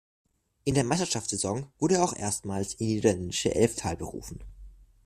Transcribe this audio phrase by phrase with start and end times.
[0.63, 4.39] In der Meisterschaftssaison wurde er auch erstmals in die niederländische "Elftal" berufen.